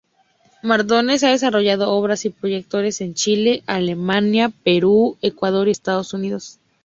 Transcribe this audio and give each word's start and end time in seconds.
Mardones 0.63 1.23
ha 1.23 1.29
desarrollado 1.29 1.91
obras 1.91 2.25
y 2.25 2.31
proyectos 2.31 3.01
en 3.01 3.13
Chile, 3.13 3.61
Alemania, 3.67 4.49
Perú, 4.63 5.19
Ecuador 5.21 5.67
y 5.67 5.71
Estados 5.73 6.15
Unidos. 6.15 6.57